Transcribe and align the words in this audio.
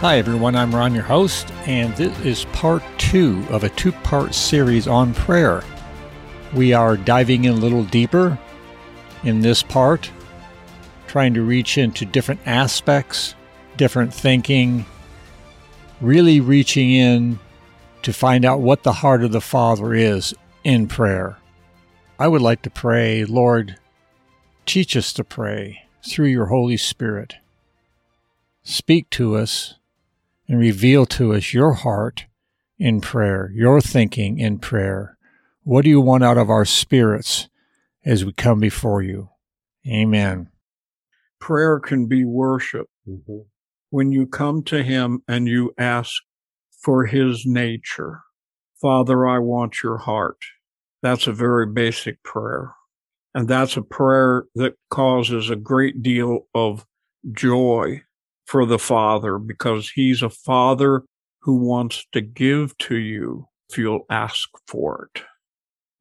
Hi, 0.00 0.18
everyone. 0.18 0.54
I'm 0.56 0.74
Ron, 0.74 0.92
your 0.92 1.04
host, 1.04 1.50
and 1.64 1.96
this 1.96 2.20
is 2.20 2.44
part 2.52 2.82
two 2.98 3.42
of 3.48 3.64
a 3.64 3.70
two 3.70 3.92
part 3.92 4.34
series 4.34 4.86
on 4.86 5.14
prayer. 5.14 5.64
We 6.52 6.74
are 6.74 6.98
diving 6.98 7.46
in 7.46 7.54
a 7.54 7.56
little 7.56 7.82
deeper 7.82 8.38
in 9.24 9.40
this 9.40 9.62
part, 9.62 10.10
trying 11.06 11.32
to 11.32 11.42
reach 11.42 11.78
into 11.78 12.04
different 12.04 12.42
aspects, 12.44 13.34
different 13.78 14.12
thinking, 14.12 14.84
really 16.02 16.40
reaching 16.40 16.90
in 16.90 17.38
to 18.02 18.12
find 18.12 18.44
out 18.44 18.60
what 18.60 18.82
the 18.82 18.92
heart 18.92 19.24
of 19.24 19.32
the 19.32 19.40
Father 19.40 19.94
is 19.94 20.34
in 20.62 20.88
prayer. 20.88 21.38
I 22.18 22.28
would 22.28 22.42
like 22.42 22.60
to 22.62 22.70
pray, 22.70 23.24
Lord, 23.24 23.78
teach 24.66 24.94
us 24.94 25.14
to 25.14 25.24
pray 25.24 25.84
through 26.06 26.28
your 26.28 26.46
Holy 26.46 26.76
Spirit. 26.76 27.36
Speak 28.62 29.08
to 29.10 29.36
us 29.36 29.76
and 30.48 30.58
reveal 30.58 31.06
to 31.06 31.34
us 31.34 31.52
your 31.52 31.72
heart 31.72 32.26
in 32.78 33.00
prayer, 33.00 33.50
your 33.54 33.80
thinking 33.80 34.38
in 34.38 34.58
prayer. 34.58 35.18
What 35.62 35.82
do 35.82 35.90
you 35.90 36.00
want 36.00 36.24
out 36.24 36.38
of 36.38 36.50
our 36.50 36.64
spirits 36.64 37.48
as 38.04 38.24
we 38.24 38.32
come 38.32 38.60
before 38.60 39.02
you? 39.02 39.30
Amen. 39.88 40.50
Prayer 41.40 41.80
can 41.80 42.06
be 42.06 42.24
worship. 42.24 42.88
Mm-hmm. 43.08 43.38
When 43.90 44.12
you 44.12 44.26
come 44.26 44.62
to 44.64 44.82
Him 44.82 45.22
and 45.28 45.46
you 45.48 45.72
ask 45.78 46.22
for 46.80 47.06
His 47.06 47.44
nature, 47.46 48.20
Father, 48.80 49.26
I 49.26 49.38
want 49.38 49.82
your 49.82 49.98
heart. 49.98 50.38
That's 51.02 51.26
a 51.26 51.32
very 51.32 51.66
basic 51.66 52.22
prayer. 52.22 52.74
And 53.34 53.48
that's 53.48 53.76
a 53.76 53.82
prayer 53.82 54.44
that 54.54 54.74
causes 54.90 55.50
a 55.50 55.56
great 55.56 56.02
deal 56.02 56.46
of 56.54 56.86
joy 57.32 58.02
for 58.46 58.64
the 58.64 58.78
Father 58.78 59.38
because 59.38 59.90
He's 59.90 60.22
a 60.22 60.30
Father 60.30 61.02
who 61.40 61.56
wants 61.56 62.06
to 62.12 62.20
give 62.20 62.76
to 62.78 62.96
you 62.96 63.48
if 63.68 63.78
you'll 63.78 64.06
ask 64.10 64.48
for 64.66 65.10
it. 65.14 65.22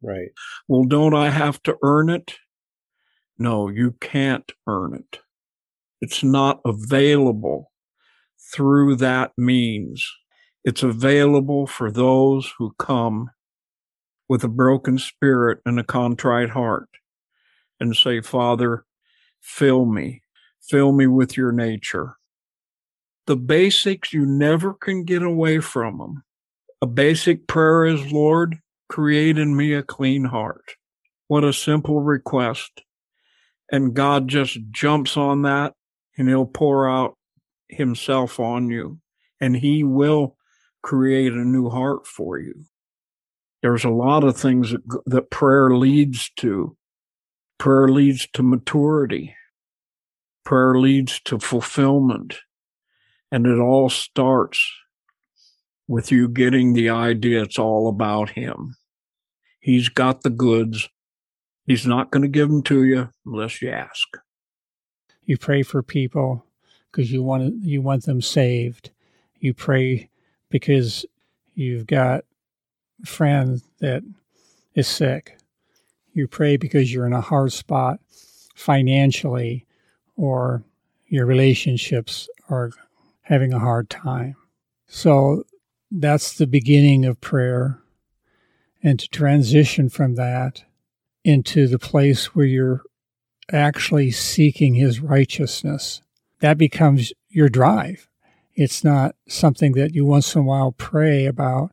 Right. 0.01 0.29
Well, 0.67 0.83
don't 0.83 1.13
I 1.13 1.29
have 1.29 1.61
to 1.63 1.77
earn 1.83 2.09
it? 2.09 2.35
No, 3.37 3.67
you 3.67 3.95
can't 3.99 4.49
earn 4.67 4.93
it. 4.95 5.19
It's 6.01 6.23
not 6.23 6.61
available 6.65 7.71
through 8.53 8.97
that 8.97 9.31
means. 9.37 10.07
It's 10.63 10.83
available 10.83 11.67
for 11.67 11.91
those 11.91 12.53
who 12.57 12.73
come 12.79 13.29
with 14.27 14.43
a 14.43 14.49
broken 14.49 14.97
spirit 14.97 15.59
and 15.65 15.79
a 15.79 15.83
contrite 15.83 16.49
heart 16.49 16.89
and 17.79 17.95
say, 17.95 18.21
Father, 18.21 18.85
fill 19.41 19.85
me, 19.85 20.21
fill 20.61 20.91
me 20.91 21.07
with 21.07 21.37
your 21.37 21.51
nature. 21.51 22.15
The 23.27 23.35
basics, 23.35 24.13
you 24.13 24.25
never 24.25 24.73
can 24.73 25.03
get 25.03 25.23
away 25.23 25.59
from 25.59 25.97
them. 25.97 26.23
A 26.81 26.85
basic 26.85 27.47
prayer 27.47 27.85
is, 27.85 28.11
Lord, 28.11 28.59
create 28.87 29.37
in 29.37 29.55
me 29.55 29.73
a 29.73 29.81
clean 29.81 30.25
heart. 30.25 30.75
What 31.27 31.43
a 31.43 31.53
simple 31.53 32.01
request. 32.01 32.83
And 33.71 33.95
God 33.95 34.27
just 34.27 34.59
jumps 34.69 35.17
on 35.17 35.41
that 35.41 35.73
and 36.17 36.29
he'll 36.29 36.45
pour 36.45 36.87
out 36.87 37.17
himself 37.67 38.39
on 38.39 38.69
you 38.69 38.99
and 39.41 39.55
he 39.55 39.83
will 39.83 40.35
create 40.83 41.33
a 41.33 41.37
new 41.37 41.69
heart 41.69 42.05
for 42.05 42.37
you. 42.37 42.65
There's 43.63 43.83
a 43.83 43.89
lot 43.89 44.23
of 44.23 44.37
things 44.37 44.71
that, 44.71 44.83
that 45.07 45.31
prayer 45.31 45.75
leads 45.75 46.29
to. 46.37 46.77
Prayer 47.57 47.87
leads 47.87 48.27
to 48.33 48.43
maturity. 48.43 49.35
Prayer 50.43 50.75
leads 50.75 51.19
to 51.21 51.39
fulfillment. 51.39 52.35
And 53.31 53.45
it 53.45 53.59
all 53.59 53.89
starts 53.89 54.71
with 55.87 56.11
you 56.11 56.27
getting 56.27 56.73
the 56.73 56.89
idea 56.89 57.43
it's 57.43 57.59
all 57.59 57.87
about 57.87 58.31
him. 58.31 58.75
He's 59.59 59.89
got 59.89 60.21
the 60.21 60.29
goods. 60.29 60.89
He's 61.65 61.85
not 61.85 62.11
going 62.11 62.21
to 62.21 62.29
give 62.29 62.49
them 62.49 62.63
to 62.63 62.83
you 62.83 63.09
unless 63.25 63.61
you 63.61 63.69
ask. 63.69 64.07
You 65.23 65.37
pray 65.37 65.63
for 65.63 65.81
people 65.81 66.45
because 66.91 67.11
you 67.11 67.23
want 67.23 67.63
you 67.63 67.81
want 67.81 68.05
them 68.05 68.21
saved. 68.21 68.91
You 69.39 69.53
pray 69.53 70.09
because 70.49 71.05
you've 71.55 71.87
got 71.87 72.25
a 73.01 73.05
friend 73.07 73.61
that 73.79 74.03
is 74.75 74.87
sick 74.87 75.37
you 76.15 76.27
pray 76.27 76.55
because 76.57 76.91
you're 76.91 77.05
in 77.05 77.13
a 77.13 77.21
hard 77.21 77.51
spot 77.51 77.99
financially 78.55 79.65
or 80.15 80.63
your 81.07 81.25
relationships 81.25 82.29
are 82.49 82.71
having 83.25 83.53
a 83.53 83.59
hard 83.59 83.89
time. 83.89 84.35
So 84.87 85.45
that's 85.91 86.33
the 86.33 86.47
beginning 86.47 87.05
of 87.05 87.21
prayer. 87.21 87.81
And 88.83 88.99
to 88.99 89.07
transition 89.07 89.89
from 89.89 90.15
that 90.15 90.63
into 91.23 91.67
the 91.67 91.79
place 91.79 92.35
where 92.35 92.45
you're 92.45 92.83
actually 93.51 94.11
seeking 94.11 94.75
his 94.75 94.99
righteousness, 94.99 96.01
that 96.39 96.57
becomes 96.57 97.13
your 97.29 97.49
drive. 97.49 98.07
It's 98.53 98.83
not 98.83 99.15
something 99.27 99.73
that 99.73 99.95
you 99.95 100.05
once 100.05 100.35
in 100.35 100.41
a 100.41 100.45
while 100.45 100.71
pray 100.71 101.25
about, 101.25 101.71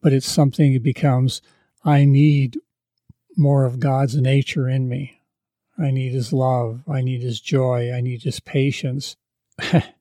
but 0.00 0.14
it's 0.14 0.28
something 0.28 0.72
that 0.72 0.82
becomes, 0.82 1.42
I 1.84 2.04
need 2.04 2.58
more 3.36 3.66
of 3.66 3.80
God's 3.80 4.16
nature 4.16 4.68
in 4.68 4.88
me. 4.88 5.20
I 5.78 5.90
need 5.90 6.12
His 6.12 6.32
love. 6.32 6.82
I 6.88 7.02
need 7.02 7.22
His 7.22 7.38
joy. 7.38 7.92
I 7.92 8.00
need 8.00 8.22
His 8.22 8.40
patience. 8.40 9.16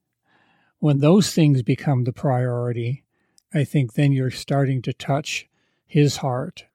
when 0.85 0.99
those 0.99 1.33
things 1.33 1.63
become 1.63 2.03
the 2.03 2.13
priority, 2.13 3.03
I 3.51 3.63
think 3.63 3.93
then 3.93 4.11
you're 4.11 4.29
starting 4.29 4.83
to 4.83 4.93
touch 4.93 5.49
His 5.87 6.17
heart. 6.17 6.65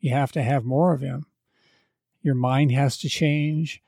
You 0.00 0.12
have 0.12 0.32
to 0.32 0.42
have 0.42 0.66
more 0.66 0.92
of 0.92 1.00
Him. 1.00 1.24
Your 2.20 2.34
mind 2.34 2.72
has 2.72 2.98
to 2.98 3.08
change. 3.08 3.82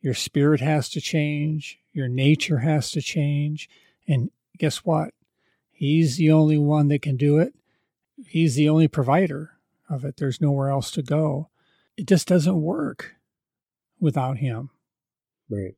Your 0.00 0.14
spirit 0.14 0.60
has 0.60 0.88
to 0.90 1.00
change. 1.00 1.80
Your 1.92 2.06
nature 2.06 2.58
has 2.58 2.92
to 2.92 3.02
change. 3.02 3.68
And 4.06 4.30
guess 4.58 4.84
what? 4.84 5.12
He's 5.72 6.16
the 6.16 6.30
only 6.30 6.56
one 6.56 6.86
that 6.86 7.02
can 7.02 7.16
do 7.16 7.38
it. 7.38 7.54
He's 8.28 8.54
the 8.54 8.68
only 8.68 8.86
provider 8.86 9.54
of 9.90 10.04
it. 10.04 10.18
There's 10.18 10.40
nowhere 10.40 10.68
else 10.68 10.92
to 10.92 11.02
go. 11.02 11.48
It 11.96 12.06
just 12.06 12.28
doesn't 12.28 12.62
work 12.62 13.16
without 13.98 14.38
Him. 14.38 14.70
Right. 15.50 15.74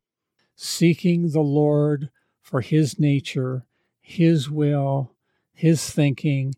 Seeking 0.54 1.30
the 1.30 1.40
Lord 1.40 2.10
for 2.50 2.60
His 2.60 2.98
nature, 2.98 3.64
His 4.00 4.50
will, 4.50 5.12
His 5.54 5.88
thinking. 5.88 6.54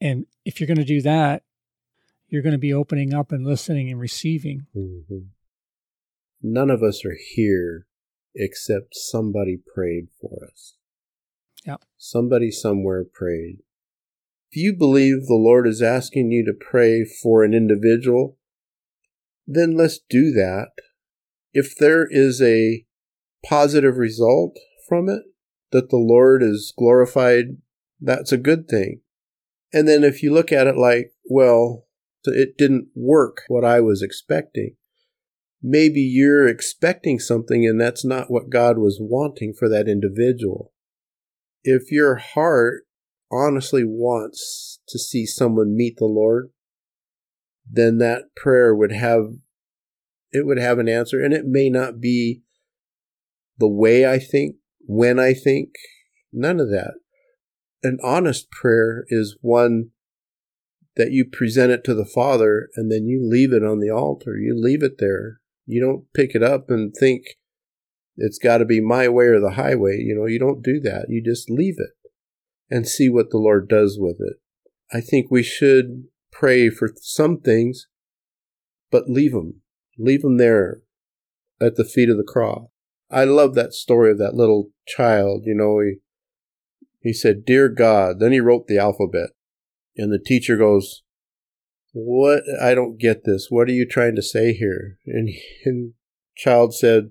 And 0.00 0.26
if 0.44 0.60
you're 0.60 0.68
going 0.68 0.78
to 0.78 0.84
do 0.84 1.02
that, 1.02 1.42
you're 2.28 2.42
going 2.42 2.52
to 2.52 2.58
be 2.58 2.72
opening 2.72 3.12
up 3.12 3.32
and 3.32 3.44
listening 3.44 3.90
and 3.90 3.98
receiving. 3.98 4.66
Mm-hmm. 4.76 5.18
None 6.42 6.70
of 6.70 6.82
us 6.82 7.04
are 7.04 7.16
here 7.34 7.86
except 8.34 8.94
somebody 8.94 9.58
prayed 9.74 10.08
for 10.20 10.46
us. 10.46 10.74
Yep. 11.66 11.82
Somebody 11.96 12.52
somewhere 12.52 13.04
prayed. 13.04 13.58
If 14.52 14.56
you 14.56 14.74
believe 14.74 15.26
the 15.26 15.34
Lord 15.34 15.66
is 15.66 15.82
asking 15.82 16.30
you 16.30 16.44
to 16.44 16.52
pray 16.52 17.04
for 17.04 17.42
an 17.42 17.52
individual, 17.52 18.38
then 19.46 19.76
let's 19.76 19.98
do 19.98 20.30
that. 20.32 20.68
If 21.52 21.76
there 21.76 22.06
is 22.08 22.40
a 22.40 22.84
positive 23.44 23.96
result 23.96 24.56
from 24.88 25.08
it, 25.08 25.22
that 25.70 25.90
the 25.90 25.96
Lord 25.96 26.42
is 26.42 26.72
glorified, 26.76 27.58
that's 28.00 28.32
a 28.32 28.38
good 28.38 28.68
thing. 28.68 29.00
And 29.72 29.86
then 29.86 30.02
if 30.02 30.22
you 30.22 30.32
look 30.32 30.50
at 30.50 30.66
it 30.66 30.76
like, 30.76 31.12
well, 31.28 31.84
it 32.24 32.56
didn't 32.56 32.88
work 32.94 33.42
what 33.48 33.64
I 33.64 33.80
was 33.80 34.02
expecting, 34.02 34.76
maybe 35.62 36.00
you're 36.00 36.48
expecting 36.48 37.18
something 37.18 37.66
and 37.66 37.80
that's 37.80 38.04
not 38.04 38.30
what 38.30 38.50
God 38.50 38.78
was 38.78 38.98
wanting 39.00 39.54
for 39.58 39.68
that 39.68 39.88
individual. 39.88 40.72
If 41.64 41.90
your 41.90 42.16
heart 42.16 42.84
honestly 43.30 43.84
wants 43.84 44.80
to 44.88 44.98
see 44.98 45.26
someone 45.26 45.76
meet 45.76 45.96
the 45.98 46.06
Lord, 46.06 46.50
then 47.70 47.98
that 47.98 48.34
prayer 48.34 48.74
would 48.74 48.92
have 48.92 49.26
it 50.30 50.46
would 50.46 50.58
have 50.58 50.78
an 50.78 50.88
answer 50.88 51.22
and 51.22 51.32
it 51.32 51.46
may 51.46 51.70
not 51.70 52.00
be 52.00 52.42
the 53.58 53.68
way 53.68 54.06
I 54.06 54.18
think, 54.18 54.56
when 54.88 55.18
I 55.20 55.34
think, 55.34 55.74
none 56.32 56.58
of 56.58 56.70
that. 56.70 56.94
an 57.84 57.98
honest 58.02 58.50
prayer 58.50 59.04
is 59.08 59.36
one 59.40 59.90
that 60.96 61.12
you 61.12 61.24
present 61.24 61.70
it 61.70 61.84
to 61.84 61.94
the 61.94 62.06
Father 62.06 62.70
and 62.74 62.90
then 62.90 63.06
you 63.06 63.20
leave 63.22 63.52
it 63.52 63.62
on 63.62 63.78
the 63.78 63.90
altar. 63.90 64.36
You 64.36 64.60
leave 64.60 64.82
it 64.82 64.96
there. 64.98 65.40
You 65.64 65.80
don't 65.80 66.12
pick 66.12 66.34
it 66.34 66.42
up 66.42 66.70
and 66.70 66.92
think 66.92 67.36
it's 68.16 68.38
got 68.38 68.58
to 68.58 68.64
be 68.64 68.80
my 68.80 69.08
way 69.08 69.26
or 69.26 69.38
the 69.38 69.52
highway. 69.52 69.98
You 70.00 70.16
know, 70.16 70.26
you 70.26 70.40
don't 70.40 70.62
do 70.62 70.80
that. 70.80 71.06
You 71.08 71.22
just 71.22 71.48
leave 71.48 71.76
it 71.78 71.90
and 72.68 72.88
see 72.88 73.08
what 73.08 73.30
the 73.30 73.38
Lord 73.38 73.68
does 73.68 73.96
with 74.00 74.16
it. 74.18 74.38
I 74.92 75.00
think 75.00 75.30
we 75.30 75.42
should 75.42 76.04
pray 76.32 76.70
for 76.70 76.90
some 76.96 77.38
things, 77.38 77.86
but 78.90 79.08
leave 79.08 79.32
them. 79.32 79.60
Leave 79.98 80.22
them 80.22 80.38
there 80.38 80.80
at 81.60 81.76
the 81.76 81.84
feet 81.84 82.08
of 82.08 82.16
the 82.16 82.24
cross. 82.24 82.68
I 83.10 83.24
love 83.24 83.54
that 83.54 83.72
story 83.72 84.10
of 84.10 84.18
that 84.18 84.34
little 84.34 84.70
child. 84.86 85.42
You 85.44 85.54
know, 85.54 85.80
he, 85.80 85.96
he 87.00 87.12
said, 87.12 87.44
Dear 87.44 87.68
God. 87.68 88.20
Then 88.20 88.32
he 88.32 88.40
wrote 88.40 88.66
the 88.66 88.78
alphabet. 88.78 89.30
And 89.96 90.12
the 90.12 90.18
teacher 90.18 90.56
goes, 90.56 91.02
What? 91.92 92.42
I 92.60 92.74
don't 92.74 92.98
get 92.98 93.24
this. 93.24 93.48
What 93.50 93.68
are 93.68 93.72
you 93.72 93.86
trying 93.86 94.16
to 94.16 94.22
say 94.22 94.52
here? 94.52 94.98
And, 95.06 95.30
and 95.64 95.94
child 96.36 96.74
said, 96.74 97.10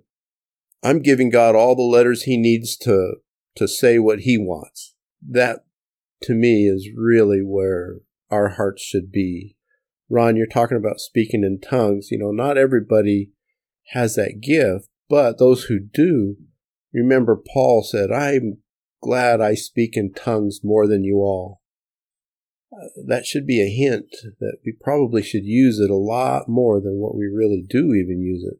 I'm 0.83 1.01
giving 1.01 1.29
God 1.29 1.55
all 1.55 1.75
the 1.75 1.81
letters 1.81 2.23
he 2.23 2.37
needs 2.37 2.77
to, 2.77 3.15
to 3.55 3.67
say 3.67 3.97
what 3.97 4.19
he 4.19 4.37
wants. 4.37 4.93
That 5.27 5.61
to 6.23 6.33
me 6.33 6.67
is 6.67 6.89
really 6.95 7.41
where 7.43 7.97
our 8.29 8.49
hearts 8.49 8.83
should 8.83 9.11
be. 9.11 9.55
Ron, 10.09 10.35
you're 10.35 10.47
talking 10.47 10.77
about 10.77 10.99
speaking 10.99 11.43
in 11.43 11.59
tongues. 11.59 12.09
You 12.11 12.19
know, 12.19 12.31
not 12.31 12.57
everybody 12.57 13.31
has 13.91 14.15
that 14.15 14.39
gift, 14.41 14.87
but 15.09 15.37
those 15.37 15.65
who 15.65 15.79
do, 15.79 16.37
remember 16.93 17.35
Paul 17.35 17.83
said, 17.83 18.11
I'm 18.11 18.59
glad 19.01 19.41
I 19.41 19.55
speak 19.55 19.95
in 19.95 20.13
tongues 20.13 20.61
more 20.63 20.87
than 20.87 21.03
you 21.03 21.17
all. 21.17 21.61
Uh, 22.73 22.87
that 23.07 23.25
should 23.25 23.47
be 23.47 23.61
a 23.61 23.69
hint 23.69 24.07
that 24.39 24.57
we 24.65 24.73
probably 24.73 25.23
should 25.23 25.45
use 25.45 25.79
it 25.79 25.89
a 25.89 25.95
lot 25.95 26.49
more 26.49 26.81
than 26.81 26.99
what 26.99 27.15
we 27.15 27.25
really 27.25 27.63
do 27.67 27.93
even 27.93 28.21
use 28.21 28.43
it. 28.43 28.59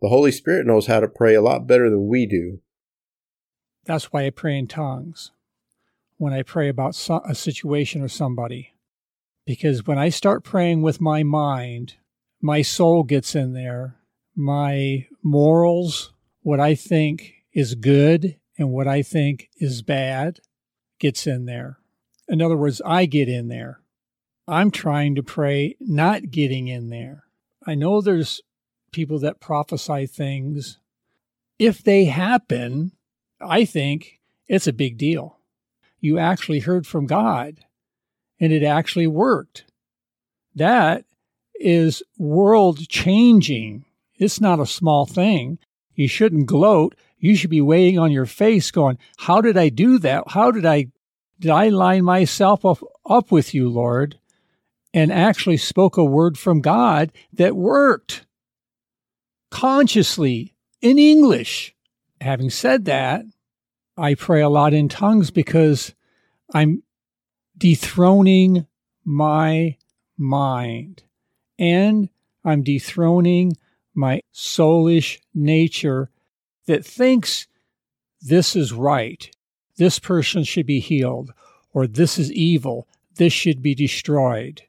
The 0.00 0.08
Holy 0.08 0.32
Spirit 0.32 0.66
knows 0.66 0.86
how 0.86 1.00
to 1.00 1.08
pray 1.08 1.34
a 1.34 1.42
lot 1.42 1.66
better 1.66 1.90
than 1.90 2.08
we 2.08 2.26
do. 2.26 2.60
That's 3.84 4.12
why 4.12 4.26
I 4.26 4.30
pray 4.30 4.58
in 4.58 4.68
tongues 4.68 5.32
when 6.18 6.32
I 6.32 6.42
pray 6.42 6.68
about 6.68 6.96
a 7.26 7.34
situation 7.34 8.00
or 8.00 8.08
somebody. 8.08 8.74
Because 9.44 9.86
when 9.86 9.98
I 9.98 10.08
start 10.08 10.44
praying 10.44 10.82
with 10.82 11.00
my 11.00 11.24
mind, 11.24 11.94
my 12.40 12.62
soul 12.62 13.02
gets 13.02 13.34
in 13.34 13.54
there, 13.54 13.96
my 14.34 15.06
morals, 15.22 16.12
what 16.42 16.60
I 16.60 16.74
think 16.74 17.34
is 17.52 17.74
good 17.74 18.36
and 18.58 18.70
what 18.70 18.88
I 18.88 19.02
think 19.02 19.50
is 19.56 19.82
bad 19.82 20.40
gets 20.98 21.26
in 21.26 21.46
there. 21.46 21.78
In 22.28 22.40
other 22.40 22.56
words, 22.56 22.80
I 22.84 23.06
get 23.06 23.28
in 23.28 23.48
there. 23.48 23.80
I'm 24.48 24.70
trying 24.70 25.14
to 25.16 25.22
pray, 25.22 25.76
not 25.80 26.30
getting 26.30 26.68
in 26.68 26.88
there. 26.88 27.24
I 27.66 27.74
know 27.74 28.00
there's 28.00 28.40
people 28.92 29.18
that 29.20 29.40
prophesy 29.40 30.06
things, 30.06 30.78
if 31.58 31.82
they 31.82 32.04
happen, 32.04 32.92
I 33.40 33.64
think 33.64 34.20
it's 34.46 34.66
a 34.66 34.72
big 34.72 34.98
deal. 34.98 35.38
You 36.00 36.18
actually 36.18 36.60
heard 36.60 36.86
from 36.86 37.06
God 37.06 37.60
and 38.40 38.52
it 38.52 38.62
actually 38.62 39.06
worked. 39.06 39.64
That 40.54 41.04
is 41.54 42.02
world 42.18 42.88
changing. 42.88 43.84
It's 44.22 44.40
not 44.40 44.60
a 44.60 44.66
small 44.66 45.04
thing. 45.04 45.58
You 45.94 46.08
shouldn't 46.08 46.46
gloat. 46.46 46.94
You 47.18 47.34
should 47.34 47.50
be 47.50 47.60
weighing 47.60 47.98
on 47.98 48.12
your 48.12 48.26
face 48.26 48.70
going, 48.70 48.98
how 49.18 49.40
did 49.40 49.56
I 49.56 49.68
do 49.68 49.98
that? 49.98 50.24
How 50.28 50.50
did 50.50 50.64
I, 50.64 50.86
did 51.40 51.50
I 51.50 51.68
line 51.68 52.04
myself 52.04 52.64
up, 52.64 52.78
up 53.04 53.32
with 53.32 53.52
you, 53.52 53.68
Lord? 53.68 54.18
And 54.94 55.12
actually 55.12 55.56
spoke 55.56 55.96
a 55.96 56.04
word 56.04 56.38
from 56.38 56.60
God 56.60 57.12
that 57.32 57.56
worked 57.56 58.26
consciously 59.50 60.54
in 60.80 60.98
English. 60.98 61.74
Having 62.20 62.50
said 62.50 62.84
that, 62.84 63.24
I 63.96 64.14
pray 64.14 64.40
a 64.40 64.48
lot 64.48 64.72
in 64.72 64.88
tongues 64.88 65.30
because 65.30 65.94
I'm 66.54 66.82
dethroning 67.56 68.66
my 69.04 69.76
mind 70.16 71.02
and 71.58 72.08
I'm 72.44 72.62
dethroning 72.62 73.56
my 73.94 74.22
soulish 74.32 75.18
nature 75.34 76.10
that 76.66 76.84
thinks 76.84 77.46
this 78.20 78.54
is 78.54 78.72
right, 78.72 79.30
this 79.76 79.98
person 79.98 80.44
should 80.44 80.66
be 80.66 80.80
healed, 80.80 81.32
or 81.72 81.86
this 81.86 82.18
is 82.18 82.32
evil, 82.32 82.86
this 83.16 83.32
should 83.32 83.62
be 83.62 83.74
destroyed. 83.74 84.62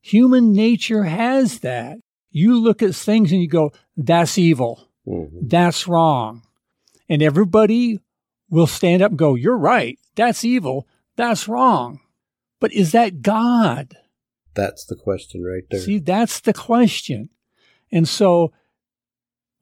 Human 0.00 0.52
nature 0.52 1.04
has 1.04 1.60
that. 1.60 1.98
You 2.30 2.58
look 2.58 2.82
at 2.82 2.94
things 2.94 3.32
and 3.32 3.40
you 3.40 3.48
go, 3.48 3.72
that's 3.96 4.38
evil. 4.38 4.88
Mm-hmm. 5.06 5.48
That's 5.48 5.86
wrong. 5.86 6.42
And 7.08 7.22
everybody 7.22 8.00
will 8.48 8.66
stand 8.66 9.02
up 9.02 9.12
and 9.12 9.18
go, 9.18 9.34
You're 9.34 9.58
right. 9.58 9.98
That's 10.14 10.44
evil. 10.44 10.86
That's 11.16 11.48
wrong. 11.48 12.00
But 12.60 12.72
is 12.72 12.92
that 12.92 13.22
God? 13.22 13.96
That's 14.54 14.84
the 14.84 14.96
question 14.96 15.42
right 15.42 15.64
there. 15.70 15.80
See, 15.80 15.98
that's 15.98 16.40
the 16.40 16.52
question. 16.52 17.30
And 17.90 18.08
so 18.08 18.52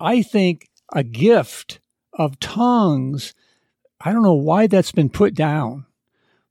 I 0.00 0.22
think 0.22 0.68
a 0.92 1.04
gift 1.04 1.80
of 2.14 2.40
tongues, 2.40 3.34
I 4.00 4.12
don't 4.12 4.22
know 4.22 4.32
why 4.32 4.66
that's 4.66 4.92
been 4.92 5.10
put 5.10 5.34
down, 5.34 5.86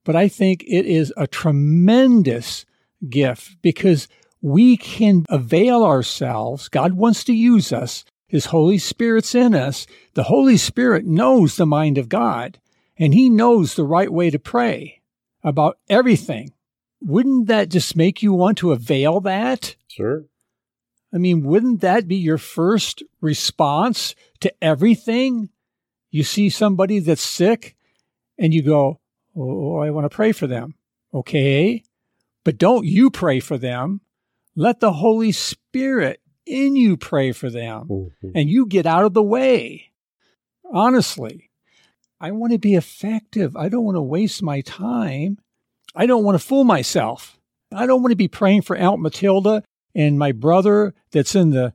but 0.06 0.16
I 0.16 0.28
think 0.28 0.64
it 0.64 0.86
is 0.86 1.12
a 1.18 1.28
tremendous 1.28 2.66
gift 3.10 3.58
because 3.62 4.08
we 4.42 4.78
can 4.78 5.26
avail 5.30 5.84
ourselves. 5.84 6.70
God 6.70 6.94
wants 6.94 7.24
to 7.26 7.34
use 7.34 7.74
us. 7.74 8.06
His 8.28 8.46
Holy 8.46 8.78
Spirit's 8.78 9.34
in 9.34 9.56
us. 9.56 9.88
The 10.14 10.24
Holy 10.24 10.58
Spirit 10.58 11.06
knows 11.06 11.56
the 11.56 11.66
mind 11.66 11.98
of 11.98 12.10
God, 12.10 12.60
and 12.98 13.14
He 13.14 13.30
knows 13.30 13.74
the 13.74 13.84
right 13.84 14.12
way 14.12 14.30
to 14.30 14.40
pray 14.40 15.02
about 15.44 15.80
everything. 15.90 16.54
Wouldn't 17.02 17.48
that 17.48 17.70
just 17.70 17.96
make 17.96 18.22
you 18.22 18.34
want 18.34 18.60
to 18.60 18.72
avail 18.72 19.20
that? 19.22 19.76
Sure. 19.88 20.26
I 21.14 21.18
mean, 21.18 21.44
wouldn't 21.44 21.82
that 21.82 22.08
be 22.08 22.18
your 22.18 22.38
first 22.38 23.04
response 23.22 24.16
to 24.42 24.54
everything? 24.64 25.50
You 26.12 26.24
see 26.24 26.50
somebody 26.50 27.00
that's 27.00 27.22
sick 27.22 27.76
and 28.38 28.54
you 28.54 28.62
go, 28.62 29.00
Oh, 29.36 29.78
I 29.78 29.92
want 29.92 30.06
to 30.06 30.16
pray 30.16 30.32
for 30.32 30.48
them. 30.48 30.76
Okay. 31.14 31.84
But 32.44 32.58
don't 32.58 32.86
you 32.86 33.10
pray 33.10 33.40
for 33.40 33.58
them. 33.58 34.02
Let 34.56 34.80
the 34.80 34.94
Holy 34.94 35.32
Spirit 35.32 36.22
in 36.46 36.76
you 36.76 36.98
pray 36.98 37.32
for 37.32 37.50
them 37.50 37.88
mm-hmm. 37.88 38.32
and 38.36 38.50
you 38.50 38.66
get 38.66 38.86
out 38.86 39.06
of 39.06 39.14
the 39.14 39.24
way. 39.24 39.92
Honestly, 40.72 41.50
I 42.20 42.32
want 42.32 42.54
to 42.54 42.60
be 42.60 42.76
effective. 42.76 43.56
I 43.56 43.70
don't 43.70 43.86
want 43.86 43.96
to 43.96 44.02
waste 44.02 44.44
my 44.44 44.62
time. 44.62 45.38
I 45.96 46.06
don't 46.06 46.24
want 46.24 46.40
to 46.40 46.46
fool 46.46 46.64
myself. 46.64 47.40
I 47.74 47.86
don't 47.86 48.02
want 48.02 48.12
to 48.12 48.18
be 48.18 48.28
praying 48.28 48.64
for 48.64 48.76
Aunt 48.76 49.00
Matilda 49.00 49.64
and 49.96 50.20
my 50.20 50.32
brother 50.32 50.94
that's 51.12 51.36
in 51.36 51.52
the 51.52 51.74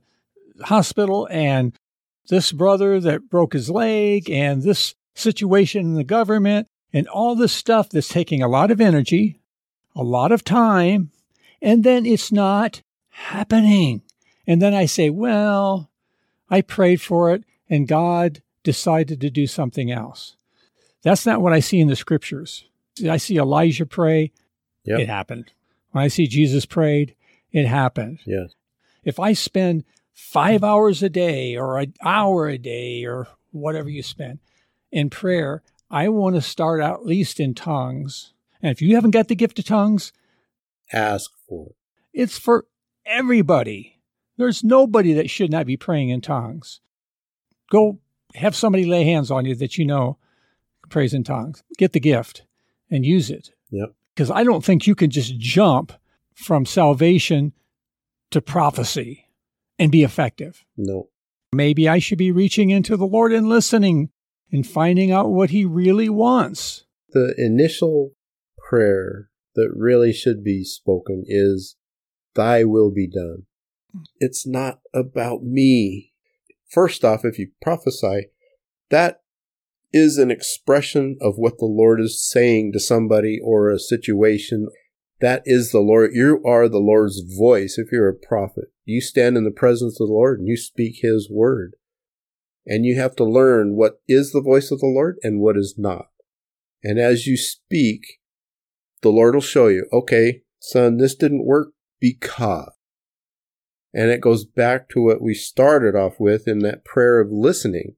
hospital 0.63 1.27
and 1.31 1.77
this 2.29 2.51
brother 2.51 2.99
that 2.99 3.29
broke 3.29 3.53
his 3.53 3.69
leg 3.69 4.29
and 4.29 4.63
this 4.63 4.95
situation 5.13 5.81
in 5.81 5.93
the 5.95 6.03
government 6.03 6.67
and 6.93 7.07
all 7.07 7.35
this 7.35 7.53
stuff 7.53 7.89
that's 7.89 8.07
taking 8.07 8.41
a 8.41 8.47
lot 8.47 8.71
of 8.71 8.81
energy, 8.81 9.39
a 9.95 10.03
lot 10.03 10.31
of 10.31 10.43
time, 10.43 11.11
and 11.61 11.83
then 11.83 12.05
it's 12.05 12.31
not 12.31 12.81
happening. 13.09 14.01
And 14.47 14.61
then 14.61 14.73
I 14.73 14.85
say, 14.85 15.09
well, 15.09 15.89
I 16.49 16.61
prayed 16.61 17.01
for 17.01 17.33
it 17.33 17.43
and 17.69 17.87
God 17.87 18.41
decided 18.63 19.21
to 19.21 19.29
do 19.29 19.47
something 19.47 19.91
else. 19.91 20.35
That's 21.03 21.25
not 21.25 21.41
what 21.41 21.53
I 21.53 21.59
see 21.59 21.79
in 21.79 21.87
the 21.87 21.95
scriptures. 21.95 22.65
I 23.07 23.17
see 23.17 23.37
Elijah 23.37 23.85
pray, 23.85 24.31
yep. 24.83 24.99
it 24.99 25.09
happened. 25.09 25.51
When 25.91 26.03
I 26.03 26.07
see 26.07 26.27
Jesus 26.27 26.65
prayed, 26.65 27.15
it 27.55 27.67
happens. 27.67 28.19
Yes. 28.25 28.53
If 29.05 29.17
I 29.17 29.31
spend 29.31 29.85
five 30.11 30.61
hours 30.61 31.01
a 31.01 31.09
day 31.09 31.55
or 31.55 31.79
an 31.79 31.93
hour 32.03 32.49
a 32.49 32.57
day 32.57 33.05
or 33.05 33.29
whatever 33.51 33.89
you 33.89 34.03
spend 34.03 34.39
in 34.91 35.09
prayer, 35.09 35.63
I 35.89 36.09
want 36.09 36.35
to 36.35 36.41
start 36.41 36.81
out 36.81 36.99
at 36.99 37.05
least 37.05 37.39
in 37.39 37.55
tongues. 37.55 38.33
And 38.61 38.73
if 38.73 38.81
you 38.81 38.95
haven't 38.95 39.11
got 39.11 39.29
the 39.29 39.35
gift 39.35 39.57
of 39.57 39.63
tongues, 39.63 40.11
ask 40.91 41.31
for 41.47 41.67
it. 41.67 41.75
It's 42.11 42.37
for 42.37 42.65
everybody. 43.05 44.01
There's 44.35 44.61
nobody 44.61 45.13
that 45.13 45.29
should 45.29 45.49
not 45.49 45.65
be 45.65 45.77
praying 45.77 46.09
in 46.09 46.19
tongues. 46.19 46.81
Go 47.71 47.99
have 48.33 48.53
somebody 48.53 48.83
lay 48.83 49.05
hands 49.05 49.31
on 49.31 49.45
you 49.45 49.55
that 49.55 49.77
you 49.77 49.85
know 49.85 50.17
prays 50.89 51.13
in 51.13 51.23
tongues. 51.23 51.63
Get 51.77 51.93
the 51.93 52.01
gift 52.01 52.43
and 52.91 53.05
use 53.05 53.29
it. 53.29 53.51
Yep. 53.69 53.93
Because 54.13 54.29
I 54.29 54.43
don't 54.43 54.63
think 54.63 54.87
you 54.87 54.95
can 54.95 55.09
just 55.09 55.37
jump 55.37 55.93
from 56.35 56.65
salvation 56.65 57.53
to 58.31 58.41
prophecy 58.41 59.27
and 59.79 59.91
be 59.91 60.03
effective. 60.03 60.63
No. 60.77 61.09
Maybe 61.51 61.87
I 61.87 61.99
should 61.99 62.17
be 62.17 62.31
reaching 62.31 62.69
into 62.69 62.97
the 62.97 63.07
Lord 63.07 63.33
and 63.33 63.47
listening 63.47 64.09
and 64.51 64.67
finding 64.67 65.11
out 65.11 65.31
what 65.31 65.49
He 65.49 65.65
really 65.65 66.09
wants. 66.09 66.85
The 67.09 67.33
initial 67.37 68.11
prayer 68.57 69.29
that 69.55 69.71
really 69.75 70.11
should 70.11 70.43
be 70.43 70.63
spoken 70.63 71.23
is, 71.27 71.77
Thy 72.35 72.65
will 72.65 72.91
be 72.91 73.07
done. 73.07 73.43
It's 74.19 74.45
not 74.45 74.81
about 74.93 75.43
me. 75.43 76.11
First 76.69 77.05
off, 77.05 77.23
if 77.23 77.39
you 77.39 77.51
prophesy, 77.61 78.27
that 78.89 79.21
is 79.93 80.17
an 80.17 80.29
expression 80.29 81.17
of 81.21 81.35
what 81.37 81.57
the 81.57 81.65
Lord 81.65 82.01
is 82.01 82.21
saying 82.21 82.73
to 82.73 82.79
somebody 82.81 83.39
or 83.41 83.69
a 83.69 83.79
situation. 83.79 84.67
That 85.21 85.43
is 85.45 85.71
the 85.71 85.79
Lord. 85.79 86.11
You 86.13 86.41
are 86.45 86.67
the 86.67 86.79
Lord's 86.79 87.21
voice 87.21 87.77
if 87.77 87.91
you're 87.91 88.09
a 88.09 88.13
prophet. 88.13 88.65
You 88.83 89.01
stand 89.01 89.37
in 89.37 89.43
the 89.43 89.51
presence 89.51 89.99
of 89.99 90.07
the 90.07 90.13
Lord 90.13 90.39
and 90.39 90.47
you 90.47 90.57
speak 90.57 90.97
His 91.01 91.29
word. 91.31 91.75
And 92.65 92.85
you 92.85 92.99
have 92.99 93.15
to 93.17 93.23
learn 93.23 93.75
what 93.75 94.01
is 94.07 94.31
the 94.31 94.41
voice 94.41 94.71
of 94.71 94.79
the 94.79 94.87
Lord 94.87 95.17
and 95.23 95.39
what 95.39 95.55
is 95.55 95.75
not. 95.77 96.07
And 96.83 96.99
as 96.99 97.27
you 97.27 97.37
speak, 97.37 98.19
the 99.01 99.09
Lord 99.09 99.35
will 99.35 99.41
show 99.41 99.67
you, 99.67 99.87
okay, 99.93 100.41
son, 100.59 100.97
this 100.97 101.15
didn't 101.15 101.45
work 101.45 101.69
because. 101.99 102.71
And 103.93 104.09
it 104.09 104.19
goes 104.19 104.43
back 104.43 104.89
to 104.89 105.01
what 105.01 105.21
we 105.21 105.33
started 105.33 105.95
off 105.95 106.19
with 106.19 106.47
in 106.47 106.59
that 106.59 106.83
prayer 106.83 107.21
of 107.21 107.31
listening. 107.31 107.95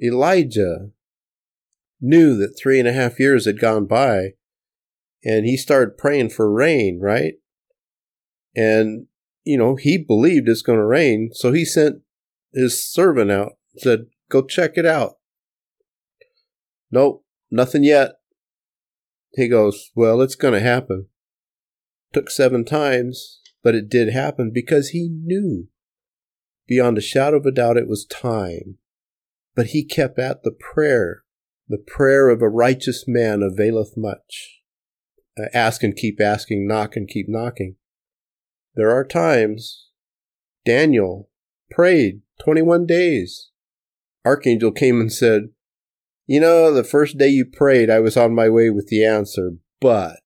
Elijah 0.00 0.90
knew 2.00 2.36
that 2.36 2.56
three 2.56 2.78
and 2.78 2.86
a 2.86 2.92
half 2.92 3.18
years 3.18 3.44
had 3.44 3.58
gone 3.58 3.86
by 3.86 4.34
and 5.24 5.46
he 5.46 5.56
started 5.56 5.98
praying 5.98 6.30
for 6.30 6.50
rain, 6.50 7.00
right? 7.00 7.34
And, 8.54 9.06
you 9.44 9.58
know, 9.58 9.76
he 9.76 9.98
believed 9.98 10.48
it's 10.48 10.62
going 10.62 10.78
to 10.78 10.84
rain. 10.84 11.30
So 11.32 11.52
he 11.52 11.64
sent 11.64 12.02
his 12.52 12.82
servant 12.82 13.30
out, 13.30 13.52
said, 13.76 14.06
go 14.30 14.42
check 14.42 14.72
it 14.76 14.86
out. 14.86 15.18
Nope, 16.90 17.24
nothing 17.50 17.84
yet. 17.84 18.12
He 19.32 19.48
goes, 19.48 19.90
well, 19.94 20.22
it's 20.22 20.34
going 20.34 20.54
to 20.54 20.60
happen. 20.60 21.06
Took 22.12 22.30
seven 22.30 22.64
times, 22.64 23.40
but 23.62 23.74
it 23.74 23.90
did 23.90 24.12
happen 24.12 24.50
because 24.52 24.90
he 24.90 25.08
knew 25.08 25.68
beyond 26.66 26.96
a 26.98 27.02
shadow 27.02 27.36
of 27.36 27.46
a 27.46 27.50
doubt 27.50 27.76
it 27.76 27.88
was 27.88 28.06
time. 28.06 28.78
But 29.54 29.68
he 29.68 29.84
kept 29.84 30.18
at 30.18 30.42
the 30.42 30.52
prayer. 30.52 31.24
The 31.68 31.78
prayer 31.78 32.28
of 32.28 32.40
a 32.40 32.48
righteous 32.48 33.04
man 33.06 33.42
availeth 33.42 33.94
much. 33.96 34.57
Uh, 35.38 35.46
ask 35.54 35.82
and 35.82 35.94
keep 35.94 36.20
asking, 36.20 36.66
knock 36.66 36.96
and 36.96 37.08
keep 37.08 37.28
knocking. 37.28 37.76
There 38.74 38.90
are 38.90 39.04
times 39.04 39.88
Daniel 40.64 41.28
prayed 41.70 42.22
21 42.44 42.86
days. 42.86 43.50
Archangel 44.24 44.72
came 44.72 45.00
and 45.00 45.12
said, 45.12 45.50
You 46.26 46.40
know, 46.40 46.72
the 46.72 46.84
first 46.84 47.18
day 47.18 47.28
you 47.28 47.44
prayed, 47.44 47.90
I 47.90 48.00
was 48.00 48.16
on 48.16 48.34
my 48.34 48.48
way 48.48 48.70
with 48.70 48.88
the 48.88 49.04
answer, 49.04 49.52
but 49.80 50.20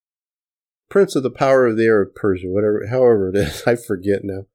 Prince 0.89 1.17
of 1.17 1.23
the 1.23 1.31
power 1.31 1.67
of 1.67 1.77
the 1.77 1.85
air 1.85 2.03
of 2.03 2.15
Persia, 2.15 2.49
whatever, 2.49 2.87
however 2.91 3.31
it 3.31 3.37
is, 3.37 3.63
I 3.67 3.77
forget 3.77 4.21
now. 4.23 4.47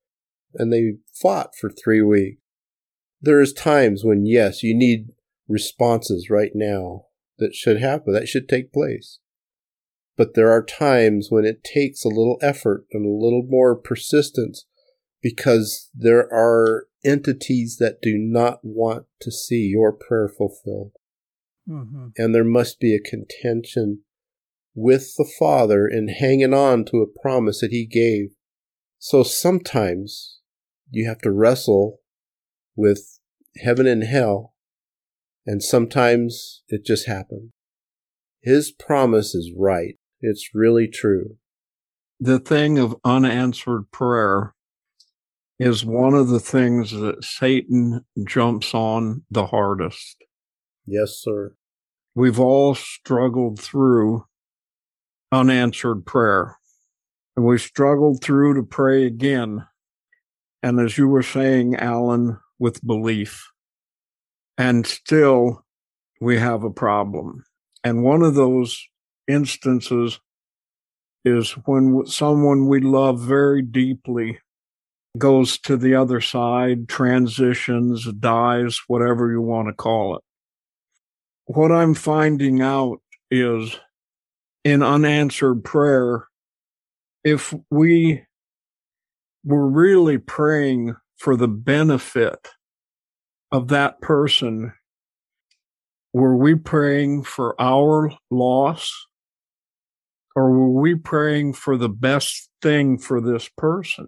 And 0.53 0.71
they 0.71 0.97
fought 1.13 1.55
for 1.55 1.69
three 1.69 2.01
weeks. 2.01 2.41
There 3.21 3.41
is 3.41 3.53
times 3.53 4.03
when, 4.03 4.25
yes, 4.25 4.61
you 4.61 4.75
need 4.75 5.09
responses 5.47 6.29
right 6.29 6.51
now 6.53 7.05
that 7.39 7.55
should 7.55 7.79
happen, 7.79 8.13
that 8.13 8.27
should 8.27 8.47
take 8.47 8.71
place. 8.71 9.19
But 10.17 10.33
there 10.33 10.51
are 10.51 10.63
times 10.63 11.27
when 11.29 11.45
it 11.45 11.63
takes 11.63 12.03
a 12.03 12.09
little 12.09 12.39
effort 12.41 12.85
and 12.91 13.05
a 13.05 13.23
little 13.23 13.45
more 13.47 13.75
persistence 13.75 14.65
because 15.21 15.89
there 15.93 16.27
are 16.33 16.87
entities 17.05 17.77
that 17.79 18.01
do 18.01 18.17
not 18.17 18.59
want 18.63 19.05
to 19.21 19.31
see 19.31 19.67
your 19.67 19.93
prayer 19.93 20.27
fulfilled. 20.27 20.91
Mm-hmm. 21.69 22.07
And 22.17 22.33
there 22.33 22.43
must 22.43 22.79
be 22.79 22.95
a 22.95 23.09
contention 23.09 24.01
with 24.73 25.13
the 25.17 25.29
Father 25.39 25.87
in 25.87 26.07
hanging 26.07 26.53
on 26.53 26.85
to 26.85 26.97
a 26.97 27.21
promise 27.21 27.61
that 27.61 27.71
He 27.71 27.85
gave. 27.85 28.29
So 28.99 29.21
sometimes 29.21 30.39
you 30.89 31.07
have 31.07 31.19
to 31.19 31.31
wrestle 31.31 31.99
with 32.75 33.19
heaven 33.57 33.85
and 33.85 34.03
hell, 34.03 34.53
and 35.45 35.61
sometimes 35.61 36.63
it 36.69 36.85
just 36.85 37.07
happens. 37.07 37.51
His 38.41 38.71
promise 38.71 39.35
is 39.35 39.51
right. 39.55 39.97
It's 40.21 40.49
really 40.53 40.87
true. 40.87 41.37
The 42.19 42.39
thing 42.39 42.79
of 42.79 42.95
unanswered 43.03 43.91
prayer 43.91 44.55
is 45.59 45.85
one 45.85 46.13
of 46.13 46.29
the 46.29 46.39
things 46.39 46.91
that 46.91 47.23
Satan 47.23 48.05
jumps 48.25 48.73
on 48.73 49.23
the 49.29 49.47
hardest. 49.47 50.17
Yes, 50.85 51.19
sir. 51.21 51.53
We've 52.15 52.39
all 52.39 52.73
struggled 52.73 53.59
through 53.59 54.25
unanswered 55.31 56.05
prayer. 56.05 56.57
And 57.35 57.45
we 57.45 57.59
struggled 57.59 58.23
through 58.23 58.55
to 58.55 58.63
pray 58.63 59.05
again. 59.05 59.65
And 60.63 60.79
as 60.79 60.97
you 60.97 61.07
were 61.07 61.23
saying, 61.23 61.75
Alan, 61.75 62.39
with 62.57 62.85
belief. 62.85 63.47
And 64.57 64.87
still, 64.87 65.63
we 66.19 66.39
have 66.39 66.63
a 66.63 66.71
problem. 66.71 67.43
And 67.83 68.03
one 68.03 68.23
of 68.23 68.33
those 68.33 68.87
instances 69.27 70.19
is 71.25 71.51
when 71.65 72.05
someone 72.05 72.67
we 72.67 72.79
love 72.79 73.19
very 73.19 73.61
deeply 73.61 74.39
goes 75.17 75.57
to 75.59 75.75
the 75.77 75.95
other 75.95 76.21
side, 76.21 76.87
transitions, 76.87 78.11
dies, 78.13 78.79
whatever 78.87 79.31
you 79.31 79.41
want 79.41 79.67
to 79.67 79.73
call 79.73 80.15
it. 80.17 80.23
What 81.45 81.71
I'm 81.71 81.93
finding 81.93 82.61
out 82.61 83.01
is 83.31 83.77
in 84.63 84.83
unanswered 84.83 85.63
prayer, 85.63 86.27
if 87.23 87.53
we 87.71 88.23
were 89.43 89.67
really 89.67 90.17
praying 90.17 90.95
for 91.17 91.35
the 91.35 91.47
benefit 91.47 92.49
of 93.51 93.69
that 93.69 94.01
person, 94.01 94.73
were 96.13 96.35
we 96.35 96.55
praying 96.55 97.23
for 97.23 97.55
our 97.59 98.11
loss? 98.29 99.06
Or 100.37 100.51
were 100.51 100.81
we 100.81 100.93
praying 100.93 101.53
for 101.53 101.77
the 101.77 101.89
best 101.89 102.51
thing 102.61 102.99
for 102.99 103.19
this 103.19 103.49
person? 103.57 104.07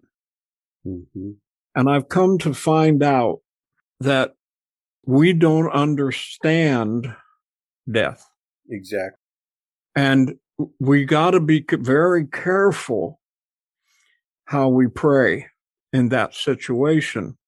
Mm-hmm. 0.85 1.31
And 1.73 1.89
I've 1.89 2.07
come 2.07 2.37
to 2.39 2.53
find 2.53 3.01
out 3.01 3.39
that 3.99 4.35
we 5.07 5.33
don't 5.33 5.71
understand 5.71 7.15
death. 7.91 8.29
Exactly. 8.69 9.17
And 9.95 10.35
we 10.79 11.03
got 11.05 11.31
to 11.31 11.39
be 11.39 11.65
very 11.67 12.27
careful 12.27 13.19
how 14.45 14.69
we 14.69 14.85
pray 14.87 15.47
in 15.91 16.09
that 16.09 16.35
situation. 16.35 17.39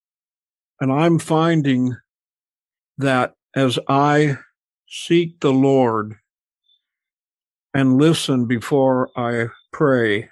And 0.79 0.91
I'm 0.91 1.19
finding 1.19 1.97
that 2.97 3.35
as 3.55 3.77
I 3.87 4.37
seek 4.87 5.39
the 5.41 5.53
Lord 5.53 6.15
and 7.73 7.97
listen 7.97 8.45
before 8.45 9.09
I 9.15 9.47
pray, 9.71 10.29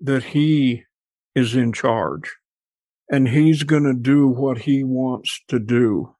that 0.00 0.24
He 0.24 0.84
is 1.34 1.54
in 1.54 1.72
charge 1.72 2.36
and 3.10 3.28
he's 3.28 3.62
going 3.62 3.84
to 3.84 3.94
do 3.94 4.26
what 4.26 4.58
he 4.58 4.84
wants 4.84 5.40
to 5.48 5.58
do. 5.58 6.14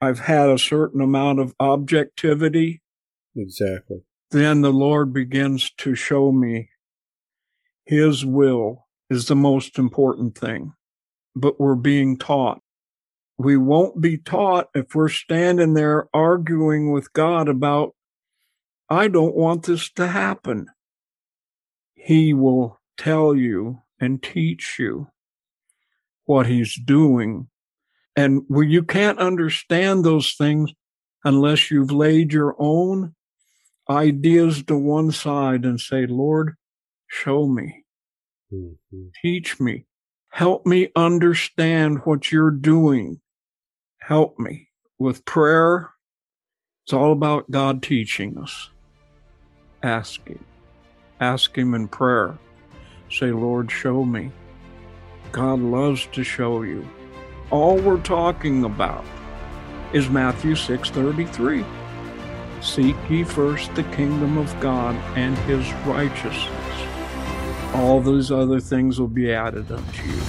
I've 0.00 0.20
had 0.20 0.48
a 0.48 0.58
certain 0.58 1.00
amount 1.00 1.40
of 1.40 1.54
objectivity. 1.60 2.82
Exactly. 3.36 3.98
Then 4.30 4.62
the 4.62 4.72
Lord 4.72 5.12
begins 5.12 5.70
to 5.78 5.94
show 5.94 6.32
me 6.32 6.70
his 7.84 8.24
will 8.24 8.86
is 9.08 9.26
the 9.26 9.36
most 9.36 9.78
important 9.78 10.36
thing. 10.36 10.72
But 11.36 11.60
we're 11.60 11.76
being 11.76 12.16
taught. 12.16 12.60
We 13.38 13.56
won't 13.56 14.00
be 14.00 14.18
taught 14.18 14.68
if 14.74 14.94
we're 14.94 15.08
standing 15.08 15.74
there 15.74 16.08
arguing 16.12 16.92
with 16.92 17.12
God 17.12 17.48
about, 17.48 17.94
I 18.90 19.06
don't 19.06 19.36
want 19.36 19.66
this 19.66 19.88
to 19.92 20.08
happen. 20.08 20.66
He 21.94 22.34
will 22.34 22.80
tell 22.98 23.36
you 23.36 23.82
and 24.00 24.20
teach 24.20 24.76
you 24.78 25.08
what 26.24 26.46
he's 26.46 26.74
doing. 26.74 27.48
And 28.16 28.42
you 28.50 28.82
can't 28.82 29.18
understand 29.18 30.04
those 30.04 30.32
things 30.32 30.72
unless 31.24 31.70
you've 31.70 31.92
laid 31.92 32.32
your 32.32 32.56
own 32.58 33.14
ideas 33.88 34.64
to 34.64 34.76
one 34.76 35.12
side 35.12 35.64
and 35.64 35.80
say, 35.80 36.06
Lord, 36.06 36.56
show 37.06 37.46
me, 37.46 37.84
mm-hmm. 38.52 39.06
teach 39.22 39.60
me, 39.60 39.86
help 40.30 40.66
me 40.66 40.88
understand 40.96 42.00
what 42.04 42.32
you're 42.32 42.50
doing. 42.50 43.20
Help 44.00 44.38
me 44.38 44.68
with 44.98 45.24
prayer. 45.24 45.90
It's 46.84 46.92
all 46.92 47.12
about 47.12 47.50
God 47.50 47.82
teaching 47.82 48.38
us. 48.38 48.70
Ask 49.82 50.26
Him. 50.26 50.44
Ask 51.20 51.56
Him 51.56 51.74
in 51.74 51.88
prayer. 51.88 52.38
Say, 53.10 53.32
Lord, 53.32 53.70
show 53.70 54.04
me. 54.04 54.30
God 55.32 55.60
loves 55.60 56.06
to 56.12 56.22
show 56.22 56.62
you. 56.62 56.86
All 57.50 57.76
we're 57.76 58.02
talking 58.02 58.64
about 58.64 59.04
is 59.92 60.08
Matthew 60.08 60.54
6:33. 60.54 61.64
Seek 62.60 62.96
ye 63.08 63.24
first 63.24 63.74
the 63.74 63.82
kingdom 63.84 64.36
of 64.38 64.58
God 64.60 64.94
and 65.16 65.36
his 65.38 65.72
righteousness. 65.86 66.70
All 67.74 68.00
those 68.00 68.30
other 68.30 68.60
things 68.60 69.00
will 69.00 69.08
be 69.08 69.32
added 69.32 69.70
unto 69.70 70.08
you. 70.08 70.20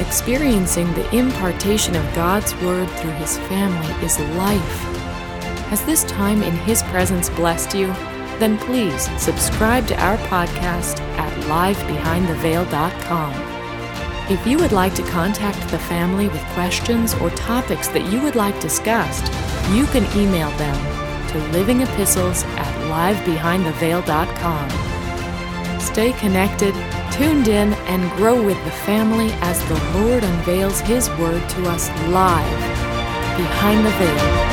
Experiencing 0.00 0.90
the 0.94 1.14
impartation 1.14 1.94
of 1.94 2.14
God's 2.14 2.54
Word 2.62 2.88
through 2.88 3.10
His 3.12 3.36
family 3.38 3.92
is 4.04 4.18
life. 4.36 4.78
Has 5.68 5.84
this 5.84 6.04
time 6.04 6.42
in 6.42 6.54
His 6.54 6.82
presence 6.84 7.28
blessed 7.30 7.74
you? 7.74 7.94
Then 8.40 8.56
please 8.56 9.08
subscribe 9.20 9.86
to 9.88 10.00
our 10.02 10.16
podcast 10.16 10.98
at 11.18 11.30
livebehindtheveil.com. 11.44 13.34
If 14.32 14.46
you 14.46 14.56
would 14.58 14.72
like 14.72 14.94
to 14.94 15.02
contact 15.02 15.70
the 15.70 15.78
family 15.78 16.28
with 16.28 16.40
questions 16.54 17.12
or 17.14 17.28
topics 17.30 17.88
that 17.88 18.10
you 18.10 18.22
would 18.22 18.36
like 18.36 18.58
discussed, 18.58 19.26
you 19.74 19.84
can 19.88 20.04
email 20.18 20.48
them 20.56 20.74
to 21.28 21.38
livingepistles 21.54 22.46
at 22.56 22.74
livebehindtheveil.com. 22.88 24.70
Stay 25.80 26.12
connected, 26.14 26.74
tuned 27.12 27.48
in, 27.48 27.74
and 27.74 28.10
grow 28.16 28.42
with 28.42 28.64
the 28.64 28.70
family 28.70 29.30
as 29.42 29.62
the 29.68 29.78
Lord 30.00 30.24
unveils 30.24 30.80
His 30.80 31.10
Word 31.10 31.46
to 31.50 31.68
us 31.68 31.90
live 32.08 32.60
behind 33.36 33.84
the 33.84 33.90
veil. 33.90 34.49